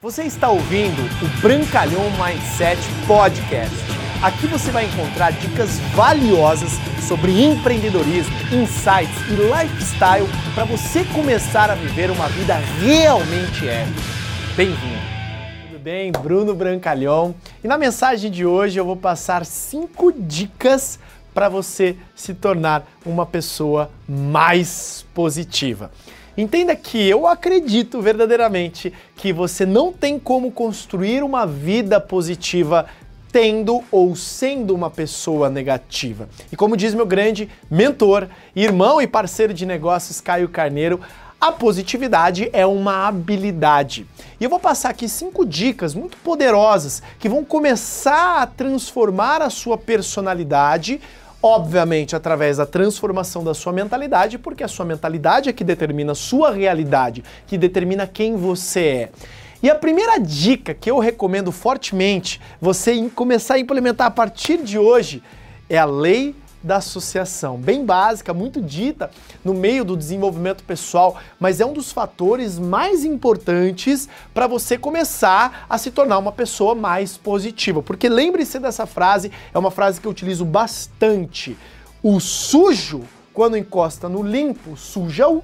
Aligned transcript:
Você 0.00 0.22
está 0.22 0.48
ouvindo 0.48 1.02
o 1.20 1.40
Brancalhão 1.40 2.04
Mindset 2.12 2.80
Podcast. 3.04 3.74
Aqui 4.22 4.46
você 4.46 4.70
vai 4.70 4.84
encontrar 4.84 5.32
dicas 5.32 5.80
valiosas 5.92 6.70
sobre 7.08 7.42
empreendedorismo, 7.42 8.32
insights 8.52 9.18
e 9.28 9.34
lifestyle 9.34 10.28
para 10.54 10.64
você 10.64 11.04
começar 11.06 11.68
a 11.68 11.74
viver 11.74 12.12
uma 12.12 12.28
vida 12.28 12.54
realmente 12.80 13.68
épica. 13.68 14.00
Bem-vindo! 14.56 15.02
Tudo 15.68 15.80
bem? 15.80 16.12
Bruno 16.12 16.54
Brancalhão. 16.54 17.34
E 17.64 17.66
na 17.66 17.76
mensagem 17.76 18.30
de 18.30 18.46
hoje 18.46 18.78
eu 18.78 18.84
vou 18.84 18.96
passar 18.96 19.44
cinco 19.44 20.12
dicas 20.12 21.00
para 21.34 21.48
você 21.48 21.96
se 22.14 22.34
tornar 22.34 22.88
uma 23.04 23.26
pessoa 23.26 23.90
mais 24.08 25.04
positiva. 25.12 25.90
Entenda 26.38 26.76
que 26.76 27.04
eu 27.04 27.26
acredito 27.26 28.00
verdadeiramente 28.00 28.92
que 29.16 29.32
você 29.32 29.66
não 29.66 29.92
tem 29.92 30.20
como 30.20 30.52
construir 30.52 31.24
uma 31.24 31.44
vida 31.44 32.00
positiva 32.00 32.86
tendo 33.32 33.82
ou 33.90 34.14
sendo 34.14 34.72
uma 34.72 34.88
pessoa 34.88 35.50
negativa. 35.50 36.28
E 36.52 36.56
como 36.56 36.76
diz 36.76 36.94
meu 36.94 37.04
grande 37.04 37.48
mentor, 37.68 38.28
irmão 38.54 39.02
e 39.02 39.06
parceiro 39.08 39.52
de 39.52 39.66
negócios 39.66 40.20
Caio 40.20 40.48
Carneiro, 40.48 41.00
a 41.40 41.50
positividade 41.50 42.48
é 42.52 42.64
uma 42.64 43.08
habilidade. 43.08 44.06
E 44.38 44.44
eu 44.44 44.48
vou 44.48 44.60
passar 44.60 44.90
aqui 44.90 45.08
cinco 45.08 45.44
dicas 45.44 45.92
muito 45.92 46.16
poderosas 46.18 47.02
que 47.18 47.28
vão 47.28 47.44
começar 47.44 48.42
a 48.42 48.46
transformar 48.46 49.42
a 49.42 49.50
sua 49.50 49.76
personalidade 49.76 51.00
obviamente 51.42 52.16
através 52.16 52.56
da 52.56 52.66
transformação 52.66 53.44
da 53.44 53.54
sua 53.54 53.72
mentalidade, 53.72 54.38
porque 54.38 54.64
a 54.64 54.68
sua 54.68 54.84
mentalidade 54.84 55.48
é 55.48 55.52
que 55.52 55.64
determina 55.64 56.12
a 56.12 56.14
sua 56.14 56.50
realidade, 56.50 57.22
que 57.46 57.56
determina 57.56 58.06
quem 58.06 58.36
você 58.36 58.80
é. 58.80 59.10
E 59.62 59.68
a 59.68 59.74
primeira 59.74 60.18
dica 60.18 60.72
que 60.72 60.90
eu 60.90 60.98
recomendo 60.98 61.50
fortemente 61.50 62.40
você 62.60 63.08
começar 63.14 63.54
a 63.54 63.58
implementar 63.58 64.06
a 64.06 64.10
partir 64.10 64.62
de 64.62 64.78
hoje 64.78 65.22
é 65.68 65.76
a 65.76 65.84
lei 65.84 66.34
da 66.68 66.76
associação, 66.76 67.56
bem 67.56 67.82
básica, 67.82 68.34
muito 68.34 68.60
dita 68.60 69.10
no 69.42 69.54
meio 69.54 69.86
do 69.86 69.96
desenvolvimento 69.96 70.62
pessoal, 70.62 71.16
mas 71.40 71.60
é 71.60 71.66
um 71.66 71.72
dos 71.72 71.90
fatores 71.90 72.58
mais 72.58 73.06
importantes 73.06 74.06
para 74.34 74.46
você 74.46 74.76
começar 74.76 75.64
a 75.68 75.78
se 75.78 75.90
tornar 75.90 76.18
uma 76.18 76.30
pessoa 76.30 76.74
mais 76.74 77.16
positiva. 77.16 77.82
Porque 77.82 78.06
lembre-se 78.06 78.58
dessa 78.58 78.84
frase, 78.84 79.32
é 79.52 79.58
uma 79.58 79.70
frase 79.70 79.98
que 79.98 80.06
eu 80.06 80.12
utilizo 80.12 80.44
bastante. 80.44 81.56
O 82.02 82.20
sujo, 82.20 83.02
quando 83.32 83.56
encosta 83.56 84.06
no 84.06 84.22
limpo, 84.22 84.76
suja-o. 84.76 85.42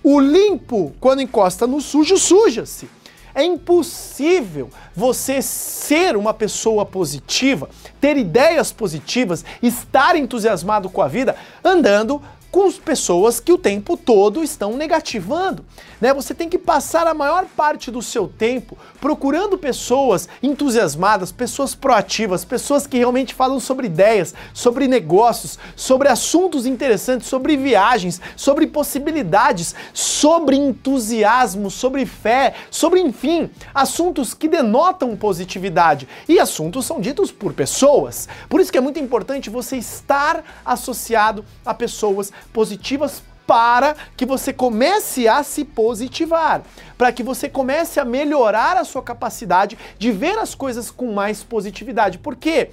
O 0.00 0.20
limpo, 0.20 0.94
quando 1.00 1.22
encosta 1.22 1.66
no 1.66 1.80
sujo, 1.80 2.16
suja-se. 2.16 2.88
É 3.34 3.42
impossível 3.42 4.70
você 4.94 5.40
ser 5.42 6.16
uma 6.16 6.34
pessoa 6.34 6.84
positiva, 6.84 7.68
ter 8.00 8.16
ideias 8.16 8.72
positivas, 8.72 9.44
estar 9.62 10.16
entusiasmado 10.16 10.88
com 10.90 11.02
a 11.02 11.08
vida 11.08 11.36
andando 11.64 12.22
com 12.50 12.70
pessoas 12.72 13.38
que 13.38 13.52
o 13.52 13.58
tempo 13.58 13.96
todo 13.96 14.42
estão 14.42 14.76
negativando. 14.76 15.64
Né? 16.00 16.12
Você 16.12 16.34
tem 16.34 16.48
que 16.48 16.58
passar 16.58 17.06
a 17.06 17.14
maior 17.14 17.46
parte 17.46 17.90
do 17.90 18.02
seu 18.02 18.26
tempo 18.26 18.76
procurando 19.00 19.56
pessoas 19.56 20.28
entusiasmadas, 20.42 21.30
pessoas 21.30 21.74
proativas, 21.74 22.44
pessoas 22.44 22.86
que 22.86 22.98
realmente 22.98 23.34
falam 23.34 23.60
sobre 23.60 23.86
ideias, 23.86 24.34
sobre 24.52 24.88
negócios, 24.88 25.58
sobre 25.76 26.08
assuntos 26.08 26.66
interessantes, 26.66 27.28
sobre 27.28 27.56
viagens, 27.56 28.20
sobre 28.36 28.66
possibilidades, 28.66 29.74
sobre 29.92 30.56
entusiasmo, 30.56 31.70
sobre 31.70 32.04
fé, 32.04 32.54
sobre 32.70 33.00
enfim, 33.00 33.50
assuntos 33.74 34.34
que 34.34 34.48
denotam 34.48 35.16
positividade. 35.16 36.08
E 36.28 36.40
assuntos 36.40 36.86
são 36.86 37.00
ditos 37.00 37.30
por 37.30 37.52
pessoas. 37.52 38.28
Por 38.48 38.60
isso 38.60 38.72
que 38.72 38.78
é 38.78 38.80
muito 38.80 38.98
importante 38.98 39.50
você 39.50 39.76
estar 39.76 40.44
associado 40.64 41.44
a 41.64 41.74
pessoas 41.74 42.32
positivas 42.52 43.22
para 43.46 43.96
que 44.16 44.24
você 44.24 44.52
comece 44.52 45.26
a 45.26 45.42
se 45.42 45.64
positivar, 45.64 46.62
para 46.96 47.10
que 47.10 47.22
você 47.22 47.48
comece 47.48 47.98
a 47.98 48.04
melhorar 48.04 48.76
a 48.76 48.84
sua 48.84 49.02
capacidade 49.02 49.76
de 49.98 50.12
ver 50.12 50.38
as 50.38 50.54
coisas 50.54 50.88
com 50.88 51.12
mais 51.12 51.42
positividade. 51.42 52.18
Por 52.18 52.36
quê? 52.36 52.70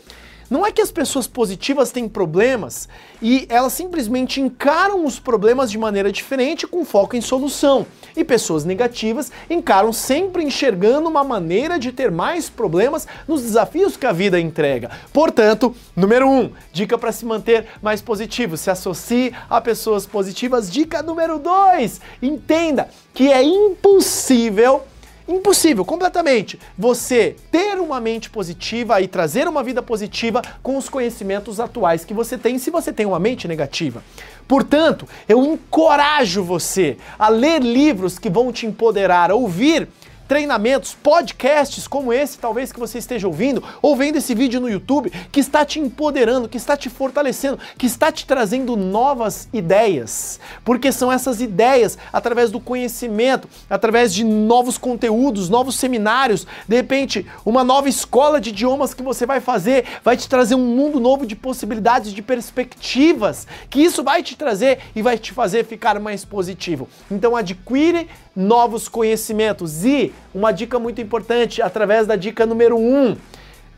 Não 0.50 0.66
é 0.66 0.72
que 0.72 0.82
as 0.82 0.92
pessoas 0.92 1.28
positivas 1.28 1.92
têm 1.92 2.08
problemas 2.08 2.88
e 3.22 3.46
elas 3.50 3.74
simplesmente 3.74 4.40
encaram 4.40 5.06
os 5.06 5.20
problemas 5.20 5.70
de 5.70 5.78
maneira 5.78 6.12
diferente 6.12 6.66
com 6.66 6.86
foco 6.86 7.16
em 7.16 7.22
solução. 7.22 7.86
E 8.16 8.24
pessoas 8.24 8.64
negativas 8.64 9.32
encaram 9.50 9.92
sempre 9.92 10.44
enxergando 10.44 11.10
uma 11.10 11.24
maneira 11.24 11.78
de 11.78 11.92
ter 11.92 12.10
mais 12.10 12.50
problemas 12.50 13.08
nos 13.28 13.42
desafios 13.42 13.98
que 13.98 14.06
a 14.06 14.14
vida 14.14 14.40
entrega. 14.40 14.90
Portanto, 15.12 15.76
número 15.96 16.30
um, 16.30 16.50
dica 16.72 16.98
para 16.98 17.12
se 17.12 17.26
manter 17.26 17.68
mais 17.82 18.02
positivo: 18.02 18.56
se 18.56 18.70
associe 18.70 19.34
a 19.50 19.60
pessoas 19.60 20.06
positivas. 20.06 20.72
Dica 20.72 21.04
número 21.04 21.40
dois, 21.40 22.00
entenda 22.22 22.90
que 23.14 23.32
é 23.32 23.44
impossível 23.44 24.84
Impossível, 25.28 25.84
completamente, 25.84 26.58
você 26.78 27.36
ter 27.52 27.78
uma 27.80 28.00
mente 28.00 28.30
positiva 28.30 29.02
e 29.02 29.10
trazer 29.10 29.46
uma 29.46 29.62
vida 29.62 29.82
positiva 29.82 30.42
com 30.64 30.78
os 30.78 30.88
conhecimentos 30.88 31.60
atuais 31.60 32.06
que 32.06 32.14
você 32.14 32.38
tem, 32.38 32.58
se 32.58 32.72
você 32.72 32.94
tem 32.94 33.06
uma 33.06 33.20
mente 33.20 33.46
negativa. 33.46 34.02
Portanto, 34.48 35.06
eu 35.28 35.44
encorajo 35.44 36.42
você 36.42 36.98
a 37.20 37.28
ler 37.28 37.62
livros 37.62 38.18
que 38.18 38.30
vão 38.30 38.54
te 38.54 38.66
empoderar, 38.66 39.30
a 39.30 39.36
ouvir 39.36 39.90
treinamentos, 40.28 40.94
podcasts 40.94 41.88
como 41.88 42.12
esse, 42.12 42.38
talvez 42.38 42.72
que 42.72 42.80
você 42.80 42.98
esteja 42.98 43.28
ouvindo, 43.28 43.64
ou 43.82 43.96
vendo 43.96 44.18
esse 44.18 44.36
vídeo 44.36 44.60
no 44.60 44.70
YouTube, 44.70 45.12
que 45.32 45.40
está 45.40 45.66
te 45.66 45.80
empoderando, 45.80 46.50
que 46.50 46.58
está 46.58 46.76
te 46.76 46.90
fortalecendo, 46.90 47.60
que 47.78 47.86
está 47.86 48.12
te 48.12 48.26
trazendo 48.26 48.76
novas 48.76 49.48
ideias. 49.54 50.40
Porque 50.64 50.92
são 50.92 51.12
essas 51.12 51.42
ideias, 51.42 51.98
através 52.12 52.52
do 52.52 52.60
conhecimento, 52.60 53.48
através 53.70 54.14
de 54.14 54.24
novos 54.24 54.78
conteúdos, 54.78 55.50
novos 55.50 55.76
seminários, 55.76 56.46
de 56.68 56.76
repente, 56.76 57.26
uma 57.46 57.64
nova 57.64 57.88
escola 57.88 58.42
de 58.42 58.50
idiomas 58.50 58.94
que 58.94 59.04
você 59.04 59.26
vai 59.26 59.40
fazer, 59.40 59.86
vai 60.04 60.18
te 60.18 60.28
trazer 60.28 60.56
um 60.56 60.76
mundo 60.76 61.00
novo 61.00 61.26
de 61.26 61.36
possibilidades, 61.36 62.14
de 62.14 62.22
perspectivas, 62.22 63.48
que 63.70 63.82
isso 63.82 64.04
vai 64.04 64.22
te 64.22 64.36
trazer 64.36 64.80
e 64.96 65.02
vai 65.02 65.18
te 65.18 65.32
fazer 65.32 65.66
ficar 65.66 66.00
mais 66.00 66.26
positivo. 66.26 66.88
Então 67.10 67.36
adquire 67.36 68.08
novos 68.36 68.88
conhecimentos 68.88 69.84
e 69.84 70.14
uma 70.34 70.52
dica 70.52 70.80
muito 70.80 71.02
importante, 71.02 71.62
através 71.62 72.08
da 72.08 72.16
dica 72.16 72.46
número 72.46 72.78
1. 72.78 72.80
Um, 72.80 73.18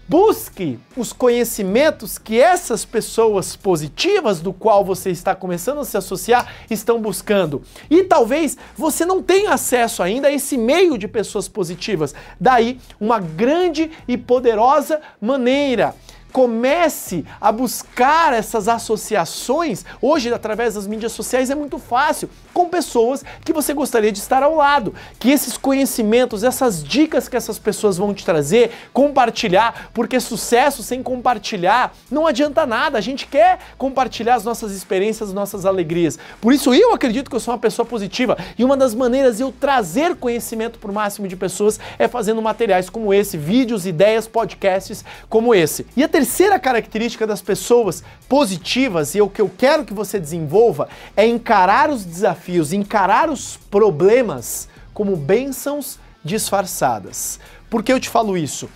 busque 0.10 0.80
os 0.98 1.14
conhecimentos 1.14 2.18
que 2.18 2.42
essas 2.42 2.84
pessoas 2.84 3.56
positivas 3.56 4.40
do 4.40 4.52
qual 4.52 4.84
você 4.84 5.12
está 5.12 5.36
começando 5.36 5.82
a 5.82 5.86
se 5.86 5.96
associar 5.96 6.52
estão 6.68 7.00
buscando. 7.00 7.62
E 7.92 8.04
talvez 8.04 8.58
você 8.76 9.06
não 9.06 9.22
tenha 9.22 9.52
acesso 9.52 10.02
ainda 10.02 10.28
a 10.28 10.32
esse 10.32 10.58
meio 10.58 10.98
de 10.98 11.08
pessoas 11.08 11.48
positivas. 11.48 12.16
Daí, 12.40 12.80
uma 13.00 13.20
grande 13.20 13.92
e 14.08 14.18
poderosa 14.18 15.00
maneira 15.22 15.94
Comece 16.32 17.26
a 17.42 17.52
buscar 17.52 18.34
essas 18.34 18.68
associações. 18.68 19.84
Hoje, 20.02 20.32
através 20.34 20.76
das 20.76 20.86
mídias 20.86 21.12
sociais, 21.12 21.50
é 21.50 21.56
muito 21.56 21.78
fácil 21.78 22.30
com 22.54 22.70
pessoas 22.70 23.24
que 23.44 23.54
você 23.54 23.74
gostaria 23.74 24.12
de 24.12 24.20
estar 24.20 24.44
ao 24.44 24.56
lado. 24.56 24.94
Que 25.18 25.32
esses 25.32 25.58
conhecimentos, 25.58 26.44
essas 26.44 26.84
dicas 26.84 27.28
que 27.28 27.36
essas 27.38 27.58
pessoas 27.58 27.98
vão 27.98 28.14
te 28.14 28.26
trazer, 28.26 28.72
compartilhar, 28.94 29.90
porque 29.94 30.20
sucesso 30.20 30.84
sem 30.84 31.02
compartilhar 31.02 31.94
não 32.12 32.28
adianta 32.28 32.66
nada. 32.66 32.98
A 32.98 33.02
gente 33.02 33.28
quer 33.28 33.60
compartilhar 33.78 34.36
as 34.36 34.44
nossas 34.44 34.72
experiências, 34.72 35.30
as 35.30 35.36
nossas 35.36 35.66
alegrias. 35.66 36.20
Por 36.42 36.54
isso, 36.54 36.74
eu 36.74 36.94
acredito 36.94 37.30
que 37.30 37.36
eu 37.36 37.40
sou 37.40 37.54
uma 37.54 37.60
pessoa 37.60 37.86
positiva 37.86 38.38
e 38.58 38.64
uma 38.64 38.78
das 38.78 38.94
maneiras 38.94 39.38
de 39.38 39.44
eu 39.44 39.52
trazer 39.52 40.16
conhecimento 40.16 40.80
para 40.80 40.92
o 40.92 40.94
máximo 40.94 41.28
de 41.28 41.36
pessoas 41.36 41.80
é 41.98 42.08
fazendo 42.08 42.42
materiais 42.42 42.90
como 42.90 43.14
esse, 43.14 43.38
vídeos, 43.38 43.86
ideias, 43.86 44.28
podcasts 44.28 45.04
como 45.30 45.56
esse. 45.56 45.86
E 45.96 46.04
a 46.04 46.10
terceira 46.20 46.60
característica 46.60 47.26
das 47.26 47.42
pessoas 47.42 48.04
positivas, 48.28 49.16
e 49.16 49.20
é 49.20 49.24
o 49.24 49.30
que 49.30 49.40
eu 49.40 49.50
quero 49.58 49.86
que 49.86 49.94
você 49.94 50.20
desenvolva, 50.20 50.90
é 51.16 51.26
encarar 51.26 51.90
os 51.90 52.04
desafios, 52.04 52.74
encarar 52.74 53.30
os 53.30 53.56
problemas 53.56 54.68
como 54.94 55.16
bênçãos 55.16 55.98
disfarçadas. 56.22 57.40
Por 57.70 57.82
que 57.82 57.94
eu 57.94 58.02
te 58.02 58.10
falo 58.10 58.38
isso? 58.38 58.70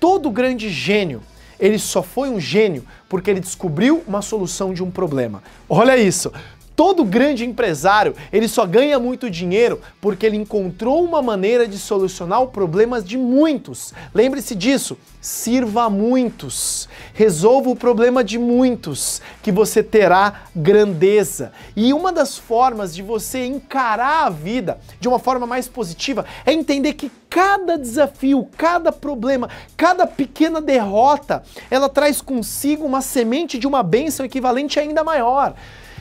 Todo 0.00 0.30
grande 0.30 0.70
gênio, 0.70 1.20
ele 1.60 1.78
só 1.78 2.02
foi 2.02 2.30
um 2.30 2.40
gênio 2.40 2.86
porque 3.06 3.30
ele 3.30 3.40
descobriu 3.40 4.02
uma 4.08 4.22
solução 4.22 4.72
de 4.72 4.82
um 4.82 4.90
problema. 4.90 5.42
Olha 5.68 5.94
isso! 5.94 6.32
Todo 6.78 7.04
grande 7.04 7.44
empresário, 7.44 8.14
ele 8.32 8.46
só 8.46 8.64
ganha 8.64 9.00
muito 9.00 9.28
dinheiro 9.28 9.80
porque 10.00 10.24
ele 10.24 10.36
encontrou 10.36 11.02
uma 11.02 11.20
maneira 11.20 11.66
de 11.66 11.76
solucionar 11.76 12.40
os 12.40 12.52
problemas 12.52 13.04
de 13.04 13.18
muitos. 13.18 13.92
Lembre-se 14.14 14.54
disso, 14.54 14.96
sirva 15.20 15.86
a 15.86 15.90
muitos, 15.90 16.88
resolva 17.12 17.68
o 17.68 17.74
problema 17.74 18.22
de 18.22 18.38
muitos, 18.38 19.20
que 19.42 19.50
você 19.50 19.82
terá 19.82 20.42
grandeza. 20.54 21.50
E 21.74 21.92
uma 21.92 22.12
das 22.12 22.38
formas 22.38 22.94
de 22.94 23.02
você 23.02 23.44
encarar 23.44 24.26
a 24.26 24.30
vida 24.30 24.78
de 25.00 25.08
uma 25.08 25.18
forma 25.18 25.48
mais 25.48 25.66
positiva 25.66 26.24
é 26.46 26.52
entender 26.52 26.92
que 26.92 27.10
cada 27.28 27.76
desafio, 27.76 28.48
cada 28.56 28.92
problema, 28.92 29.50
cada 29.76 30.06
pequena 30.06 30.60
derrota, 30.60 31.42
ela 31.72 31.88
traz 31.88 32.20
consigo 32.20 32.84
uma 32.84 33.00
semente 33.00 33.58
de 33.58 33.66
uma 33.66 33.82
bênção 33.82 34.24
equivalente 34.24 34.78
ainda 34.78 35.02
maior. 35.02 35.56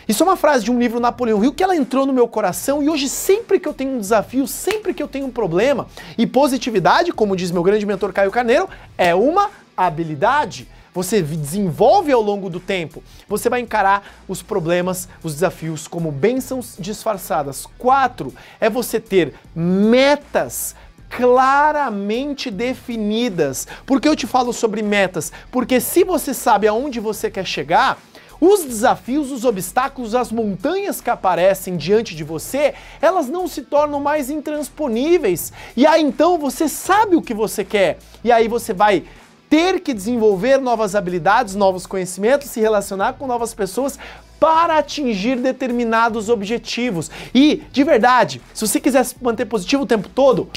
Isso 0.07 0.23
é 0.23 0.25
uma 0.25 0.37
frase 0.37 0.63
de 0.63 0.71
um 0.71 0.79
livro 0.79 1.01
Napoleão 1.01 1.43
Hill 1.43 1.51
que 1.51 1.61
ela 1.61 1.75
entrou 1.75 2.05
no 2.05 2.13
meu 2.13 2.29
coração 2.29 2.81
e 2.81 2.89
hoje 2.89 3.09
sempre 3.09 3.59
que 3.59 3.67
eu 3.67 3.73
tenho 3.73 3.91
um 3.91 3.99
desafio, 3.99 4.47
sempre 4.47 4.93
que 4.93 5.03
eu 5.03 5.07
tenho 5.07 5.25
um 5.25 5.31
problema, 5.31 5.85
e 6.17 6.25
positividade, 6.25 7.11
como 7.11 7.35
diz 7.35 7.51
meu 7.51 7.61
grande 7.61 7.85
mentor 7.85 8.13
Caio 8.13 8.31
Carneiro, 8.31 8.69
é 8.97 9.13
uma 9.13 9.49
habilidade. 9.75 10.65
Você 10.93 11.21
desenvolve 11.21 12.11
ao 12.13 12.21
longo 12.21 12.49
do 12.49 12.59
tempo. 12.59 13.03
Você 13.27 13.49
vai 13.49 13.59
encarar 13.59 14.23
os 14.29 14.41
problemas, 14.41 15.09
os 15.21 15.33
desafios 15.33 15.89
como 15.89 16.09
bênçãos 16.09 16.75
disfarçadas. 16.79 17.67
Quatro 17.77 18.33
é 18.61 18.69
você 18.69 19.01
ter 19.01 19.33
metas 19.53 20.73
claramente 21.09 22.49
definidas. 22.49 23.67
Por 23.85 23.99
que 23.99 24.07
eu 24.07 24.15
te 24.15 24.25
falo 24.25 24.53
sobre 24.53 24.81
metas? 24.81 25.33
Porque 25.51 25.81
se 25.81 26.05
você 26.05 26.33
sabe 26.33 26.65
aonde 26.65 26.99
você 26.99 27.29
quer 27.29 27.45
chegar, 27.45 27.99
os 28.39 28.63
desafios, 28.63 29.31
os 29.31 29.45
obstáculos, 29.45 30.15
as 30.15 30.31
montanhas 30.31 31.01
que 31.01 31.09
aparecem 31.09 31.77
diante 31.77 32.15
de 32.15 32.23
você, 32.23 32.73
elas 33.01 33.27
não 33.27 33.47
se 33.47 33.61
tornam 33.63 33.99
mais 33.99 34.29
intransponíveis. 34.29 35.51
E 35.75 35.85
aí 35.85 36.03
então 36.03 36.37
você 36.37 36.69
sabe 36.69 37.15
o 37.15 37.21
que 37.21 37.33
você 37.33 37.63
quer. 37.63 37.97
E 38.23 38.31
aí 38.31 38.47
você 38.47 38.73
vai 38.73 39.03
ter 39.49 39.79
que 39.79 39.93
desenvolver 39.93 40.59
novas 40.59 40.95
habilidades, 40.95 41.55
novos 41.55 41.85
conhecimentos, 41.85 42.49
se 42.49 42.59
relacionar 42.59 43.13
com 43.13 43.25
novas 43.27 43.53
pessoas 43.53 43.97
para 44.39 44.77
atingir 44.77 45.37
determinados 45.37 46.29
objetivos. 46.29 47.09
E, 47.33 47.63
de 47.71 47.83
verdade, 47.83 48.41
se 48.53 48.67
você 48.67 48.79
quiser 48.79 49.03
se 49.03 49.15
manter 49.21 49.45
positivo 49.45 49.83
o 49.83 49.87
tempo 49.87 50.09
todo, 50.09 50.49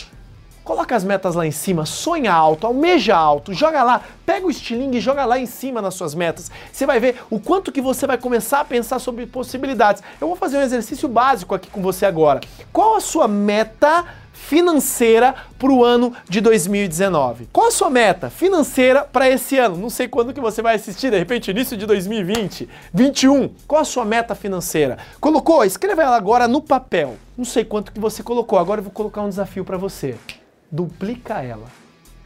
Coloca 0.70 0.94
as 0.94 1.02
metas 1.02 1.34
lá 1.34 1.44
em 1.44 1.50
cima, 1.50 1.84
sonha 1.84 2.32
alto, 2.32 2.64
almeja 2.64 3.16
alto, 3.16 3.52
joga 3.52 3.82
lá, 3.82 4.02
pega 4.24 4.46
o 4.46 4.50
estilingue 4.50 4.98
e 4.98 5.00
joga 5.00 5.24
lá 5.24 5.36
em 5.36 5.44
cima 5.44 5.82
nas 5.82 5.94
suas 5.94 6.14
metas. 6.14 6.48
Você 6.72 6.86
vai 6.86 7.00
ver 7.00 7.20
o 7.28 7.40
quanto 7.40 7.72
que 7.72 7.80
você 7.80 8.06
vai 8.06 8.16
começar 8.16 8.60
a 8.60 8.64
pensar 8.64 9.00
sobre 9.00 9.26
possibilidades. 9.26 10.00
Eu 10.20 10.28
vou 10.28 10.36
fazer 10.36 10.58
um 10.58 10.62
exercício 10.62 11.08
básico 11.08 11.56
aqui 11.56 11.68
com 11.68 11.82
você 11.82 12.06
agora. 12.06 12.40
Qual 12.72 12.94
a 12.94 13.00
sua 13.00 13.26
meta 13.26 14.04
financeira 14.32 15.34
para 15.58 15.72
o 15.72 15.84
ano 15.84 16.14
de 16.28 16.40
2019. 16.40 17.48
Qual 17.52 17.66
a 17.66 17.70
sua 17.72 17.90
meta 17.90 18.30
financeira 18.30 19.02
para 19.02 19.28
esse 19.28 19.58
ano? 19.58 19.76
Não 19.76 19.90
sei 19.90 20.06
quando 20.06 20.32
que 20.32 20.40
você 20.40 20.62
vai 20.62 20.76
assistir, 20.76 21.10
de 21.10 21.18
repente 21.18 21.50
início 21.50 21.76
de 21.76 21.84
2020, 21.84 22.68
21. 22.94 23.50
Qual 23.66 23.82
a 23.82 23.84
sua 23.84 24.04
meta 24.04 24.36
financeira? 24.36 24.98
Colocou? 25.20 25.64
Escreva 25.64 26.02
ela 26.02 26.16
agora 26.16 26.46
no 26.46 26.62
papel. 26.62 27.16
Não 27.36 27.44
sei 27.44 27.64
quanto 27.64 27.90
que 27.90 27.98
você 27.98 28.22
colocou. 28.22 28.56
Agora 28.56 28.78
eu 28.78 28.84
vou 28.84 28.92
colocar 28.92 29.20
um 29.20 29.28
desafio 29.28 29.64
para 29.64 29.76
você 29.76 30.16
duplica 30.70 31.42
ela. 31.42 31.66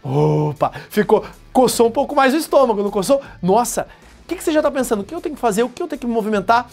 Opa, 0.02 0.72
ficou, 0.90 1.24
coçou 1.52 1.88
um 1.88 1.90
pouco 1.90 2.14
mais 2.14 2.34
o 2.34 2.36
estômago, 2.36 2.82
não 2.82 2.90
coçou? 2.90 3.22
Nossa, 3.42 3.88
o 4.24 4.28
que, 4.28 4.36
que 4.36 4.44
você 4.44 4.52
já 4.52 4.60
está 4.60 4.70
pensando? 4.70 5.00
O 5.00 5.04
que 5.04 5.14
eu 5.14 5.20
tenho 5.20 5.34
que 5.34 5.40
fazer? 5.40 5.62
O 5.62 5.68
que 5.68 5.82
eu 5.82 5.88
tenho 5.88 6.00
que 6.00 6.06
me 6.06 6.12
movimentar? 6.12 6.68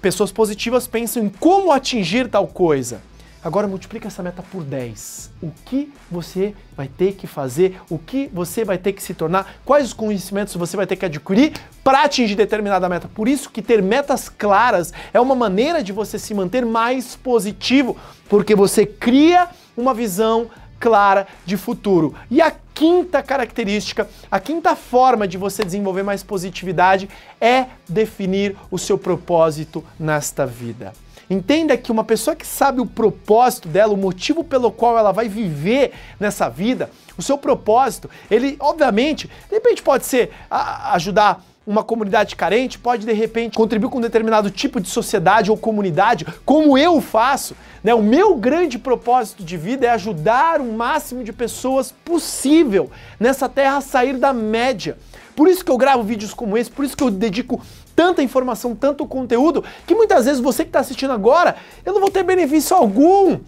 Pessoas 0.00 0.32
positivas 0.32 0.86
pensam 0.86 1.24
em 1.24 1.28
como 1.28 1.72
atingir 1.72 2.28
tal 2.28 2.46
coisa. 2.46 3.00
Agora 3.44 3.68
multiplica 3.68 4.08
essa 4.08 4.22
meta 4.22 4.42
por 4.42 4.64
10. 4.64 5.30
O 5.42 5.50
que 5.66 5.92
você 6.10 6.54
vai 6.74 6.88
ter 6.88 7.12
que 7.12 7.26
fazer? 7.26 7.78
O 7.90 7.98
que 7.98 8.30
você 8.32 8.64
vai 8.64 8.78
ter 8.78 8.94
que 8.94 9.02
se 9.02 9.12
tornar? 9.12 9.56
Quais 9.66 9.88
os 9.88 9.92
conhecimentos 9.92 10.54
você 10.54 10.78
vai 10.78 10.86
ter 10.86 10.96
que 10.96 11.04
adquirir 11.04 11.52
para 11.84 12.04
atingir 12.04 12.36
determinada 12.36 12.88
meta? 12.88 13.06
Por 13.06 13.28
isso 13.28 13.50
que 13.50 13.60
ter 13.60 13.82
metas 13.82 14.30
claras 14.30 14.94
é 15.12 15.20
uma 15.20 15.34
maneira 15.34 15.82
de 15.82 15.92
você 15.92 16.18
se 16.18 16.32
manter 16.32 16.64
mais 16.64 17.16
positivo, 17.16 17.98
porque 18.30 18.54
você 18.54 18.86
cria 18.86 19.50
uma 19.76 19.92
visão 19.92 20.48
clara 20.84 21.26
de 21.46 21.56
futuro. 21.56 22.14
E 22.30 22.42
a 22.42 22.52
quinta 22.74 23.22
característica, 23.22 24.06
a 24.30 24.38
quinta 24.38 24.76
forma 24.76 25.26
de 25.26 25.38
você 25.38 25.64
desenvolver 25.64 26.02
mais 26.02 26.22
positividade 26.22 27.08
é 27.40 27.64
definir 27.88 28.54
o 28.70 28.78
seu 28.78 28.98
propósito 28.98 29.82
nesta 29.98 30.44
vida. 30.44 30.92
Entenda 31.30 31.74
que 31.78 31.90
uma 31.90 32.04
pessoa 32.04 32.36
que 32.36 32.46
sabe 32.46 32.82
o 32.82 32.86
propósito 32.86 33.66
dela, 33.66 33.94
o 33.94 33.96
motivo 33.96 34.44
pelo 34.44 34.70
qual 34.70 34.98
ela 34.98 35.10
vai 35.10 35.26
viver 35.26 35.94
nessa 36.20 36.50
vida, 36.50 36.90
o 37.16 37.22
seu 37.22 37.38
propósito, 37.38 38.10
ele 38.30 38.58
obviamente, 38.60 39.26
de 39.48 39.54
repente 39.54 39.82
pode 39.82 40.04
ser 40.04 40.32
ajudar 40.50 41.42
uma 41.66 41.82
comunidade 41.82 42.36
carente, 42.36 42.78
pode 42.78 43.06
de 43.06 43.12
repente 43.12 43.56
contribuir 43.56 43.90
com 43.90 43.98
um 43.98 44.02
determinado 44.02 44.50
tipo 44.50 44.80
de 44.80 44.88
sociedade 44.88 45.50
ou 45.50 45.56
comunidade, 45.56 46.26
como 46.44 46.76
eu 46.76 47.00
faço. 47.00 47.56
Né? 47.82 47.94
O 47.94 48.02
meu 48.02 48.36
grande 48.36 48.78
propósito 48.78 49.42
de 49.42 49.56
vida 49.56 49.86
é 49.86 49.90
ajudar 49.90 50.60
o 50.60 50.72
máximo 50.72 51.24
de 51.24 51.32
pessoas 51.32 51.92
possível 52.04 52.90
nessa 53.18 53.48
terra 53.48 53.78
a 53.78 53.80
sair 53.80 54.16
da 54.16 54.32
média. 54.32 54.98
Por 55.34 55.48
isso 55.48 55.64
que 55.64 55.70
eu 55.70 55.76
gravo 55.76 56.02
vídeos 56.02 56.32
como 56.32 56.56
esse, 56.56 56.70
por 56.70 56.84
isso 56.84 56.96
que 56.96 57.02
eu 57.02 57.10
dedico 57.10 57.60
tanta 57.96 58.22
informação, 58.22 58.74
tanto 58.74 59.06
conteúdo, 59.06 59.64
que 59.86 59.94
muitas 59.94 60.26
vezes 60.26 60.40
você 60.40 60.64
que 60.64 60.68
está 60.68 60.80
assistindo 60.80 61.12
agora, 61.12 61.56
eu 61.84 61.92
não 61.92 62.00
vou 62.00 62.10
ter 62.10 62.22
benefício 62.22 62.76
algum 62.76 63.38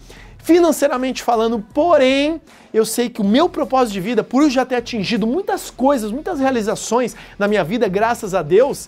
financeiramente 0.47 1.23
falando, 1.23 1.59
porém, 1.73 2.41
eu 2.73 2.85
sei 2.85 3.09
que 3.09 3.19
o 3.19 3.25
meu 3.25 3.49
propósito 3.49 3.91
de 3.91 3.99
vida, 3.99 4.23
por 4.23 4.43
eu 4.43 4.49
já 4.49 4.65
ter 4.65 4.75
atingido 4.75 5.27
muitas 5.27 5.69
coisas, 5.69 6.09
muitas 6.09 6.39
realizações 6.39 7.17
na 7.37 7.49
minha 7.49 7.65
vida, 7.65 7.85
graças 7.89 8.33
a 8.33 8.41
Deus, 8.41 8.87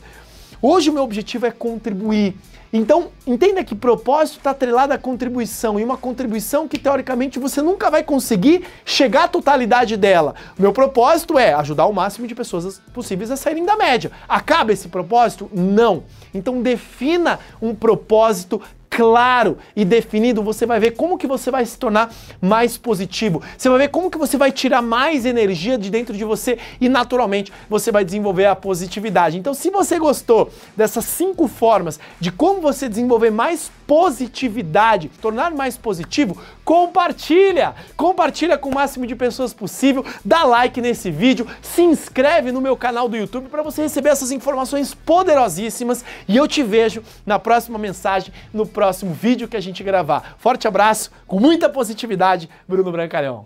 hoje 0.62 0.90
o 0.90 0.94
meu 0.94 1.04
objetivo 1.04 1.46
é 1.46 1.52
contribuir. 1.52 2.34
Então, 2.72 3.10
entenda 3.28 3.62
que 3.62 3.76
propósito 3.76 4.38
está 4.38 4.52
atrelado 4.52 4.94
à 4.94 4.98
contribuição, 4.98 5.78
e 5.78 5.84
uma 5.84 5.98
contribuição 5.98 6.66
que 6.66 6.80
teoricamente 6.80 7.40
você 7.40 7.62
nunca 7.62 7.92
vai 7.92 8.04
conseguir 8.04 8.64
chegar 8.86 9.26
à 9.26 9.28
totalidade 9.28 9.98
dela. 9.98 10.36
O 10.58 10.62
meu 10.62 10.72
propósito 10.72 11.38
é 11.38 11.54
ajudar 11.56 11.88
o 11.88 11.94
máximo 11.94 12.26
de 12.26 12.36
pessoas 12.36 12.80
possíveis 12.94 13.32
a 13.32 13.36
saírem 13.36 13.66
da 13.66 13.76
média. 13.76 14.12
Acaba 14.30 14.72
esse 14.72 14.88
propósito? 14.88 15.50
Não. 15.54 16.04
Então 16.34 16.62
defina 16.62 17.38
um 17.62 17.76
propósito 17.76 18.62
claro 19.00 19.58
e 19.78 19.86
definido, 19.86 20.44
você 20.44 20.66
vai 20.66 20.78
ver 20.78 20.92
como 20.92 21.18
que 21.18 21.26
você 21.26 21.50
vai 21.50 21.66
se 21.66 21.80
tornar 21.80 22.14
mais 22.42 22.78
positivo. 22.78 23.42
Você 23.58 23.70
vai 23.70 23.78
ver 23.78 23.88
como 23.88 24.12
que 24.12 24.18
você 24.18 24.36
vai 24.36 24.52
tirar 24.52 24.82
mais 24.82 25.26
energia 25.26 25.78
de 25.78 25.90
dentro 25.90 26.18
de 26.18 26.26
você 26.26 26.60
e 26.82 26.90
naturalmente 26.90 27.50
você 27.70 27.94
vai 27.94 28.04
desenvolver 28.04 28.48
a 28.48 28.58
positividade. 28.58 29.38
Então, 29.38 29.54
se 29.54 29.70
você 29.70 29.98
gostou 29.98 30.52
dessas 30.76 31.06
cinco 31.06 31.48
formas 31.48 31.98
de 32.20 32.30
como 32.30 32.60
você 32.60 32.90
desenvolver 32.90 33.32
mais 33.32 33.72
positividade, 33.88 35.10
tornar 35.22 35.52
mais 35.52 35.78
positivo, 35.78 36.38
compartilha! 36.66 37.76
Compartilha 37.96 38.58
com 38.58 38.68
o 38.68 38.76
máximo 38.76 39.08
de 39.08 39.16
pessoas 39.16 39.54
possível, 39.54 40.06
dá 40.26 40.44
like 40.44 40.82
nesse 40.82 41.10
vídeo, 41.10 41.48
se 41.62 41.84
inscreve 41.84 42.52
no 42.52 42.60
meu 42.60 42.76
canal 42.76 43.08
do 43.08 43.16
YouTube 43.16 43.48
para 43.48 43.64
você 43.64 43.84
receber 43.84 44.10
essas 44.10 44.32
informações 44.32 44.94
poderosíssimas 44.94 46.04
e 46.28 46.36
eu 46.36 46.50
te 46.50 46.62
vejo 46.62 47.02
na 47.26 47.40
próxima 47.40 47.80
mensagem, 47.80 48.34
no 48.54 48.66
próximo 48.90 49.14
vídeo 49.14 49.48
que 49.48 49.56
a 49.56 49.62
gente 49.62 49.84
gravar. 49.84 50.36
Forte 50.40 50.68
abraço, 50.68 51.12
com 51.28 51.40
muita 51.40 51.70
positividade, 51.70 52.50
Bruno 52.68 52.92
Brancalhão. 52.92 53.46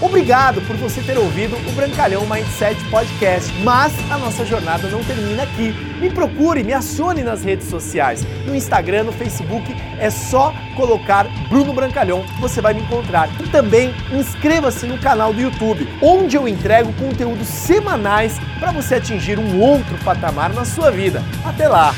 Obrigado 0.00 0.60
por 0.62 0.74
você 0.76 1.00
ter 1.00 1.16
ouvido 1.16 1.56
o 1.68 1.72
Brancalhão 1.72 2.26
Mindset 2.26 2.82
Podcast, 2.90 3.52
mas 3.62 3.92
a 4.10 4.18
nossa 4.18 4.44
jornada 4.44 4.88
não 4.88 5.04
termina 5.04 5.44
aqui. 5.44 5.72
Me 6.00 6.10
procure, 6.10 6.64
me 6.64 6.72
acione 6.72 7.22
nas 7.22 7.44
redes 7.44 7.68
sociais. 7.68 8.26
No 8.44 8.54
Instagram, 8.54 9.04
no 9.04 9.12
Facebook, 9.12 9.72
é 10.00 10.10
só 10.10 10.52
colocar 10.74 11.28
Bruno 11.48 11.72
Brancalhão, 11.72 12.24
você 12.40 12.60
vai 12.60 12.74
me 12.74 12.80
encontrar. 12.80 13.28
E 13.40 13.48
também 13.48 13.94
inscreva-se 14.12 14.86
no 14.86 14.98
canal 14.98 15.32
do 15.32 15.40
YouTube, 15.40 15.86
onde 16.02 16.36
eu 16.36 16.48
entrego 16.48 16.92
conteúdos 16.94 17.46
semanais 17.46 18.40
para 18.58 18.72
você 18.72 18.96
atingir 18.96 19.38
um 19.38 19.60
outro 19.60 19.96
patamar 19.98 20.52
na 20.52 20.64
sua 20.64 20.90
vida. 20.90 21.22
Até 21.44 21.68
lá! 21.68 21.94